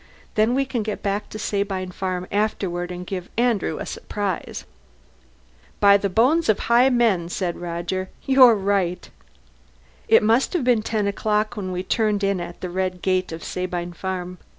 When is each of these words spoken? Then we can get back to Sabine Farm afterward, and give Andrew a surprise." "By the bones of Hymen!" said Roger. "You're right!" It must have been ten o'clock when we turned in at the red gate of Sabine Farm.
Then 0.33 0.55
we 0.55 0.65
can 0.65 0.81
get 0.81 1.03
back 1.03 1.29
to 1.29 1.37
Sabine 1.37 1.91
Farm 1.91 2.25
afterward, 2.31 2.89
and 2.89 3.05
give 3.05 3.29
Andrew 3.37 3.77
a 3.77 3.85
surprise." 3.85 4.65
"By 5.79 5.95
the 5.97 6.09
bones 6.09 6.49
of 6.49 6.57
Hymen!" 6.61 7.29
said 7.29 7.55
Roger. 7.61 8.09
"You're 8.25 8.55
right!" 8.55 9.07
It 10.07 10.23
must 10.23 10.53
have 10.53 10.63
been 10.63 10.81
ten 10.81 11.05
o'clock 11.05 11.55
when 11.55 11.71
we 11.71 11.83
turned 11.83 12.23
in 12.23 12.41
at 12.41 12.61
the 12.61 12.69
red 12.71 13.03
gate 13.03 13.31
of 13.31 13.43
Sabine 13.43 13.93
Farm. 13.93 14.39